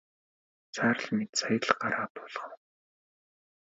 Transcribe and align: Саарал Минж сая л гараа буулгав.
Саарал 0.73 1.05
Минж 1.17 1.31
сая 1.39 1.57
л 1.67 1.71
гараа 1.81 2.07
буулгав. 2.13 2.51